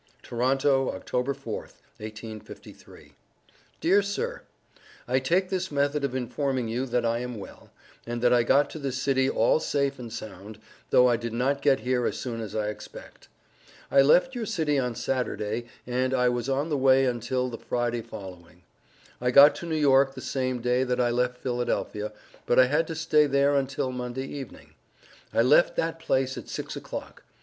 [0.23, 3.13] TORONTO, October 4th, 1853.
[3.81, 4.41] DEAR SIR:
[5.07, 7.69] I take this method of informing you that I am well,
[8.07, 10.57] and that I got to this city all safe and sound,
[10.89, 13.27] though I did not get here as soon as I expect.
[13.91, 18.01] I left your city on Saterday and I was on the way untel the Friday
[18.01, 18.63] following.
[19.21, 22.11] I got to New York the same day that I left Philadelphia,
[22.47, 24.73] but I had to stay there untel Monday evening.
[25.31, 27.21] I left that place at six o'clock.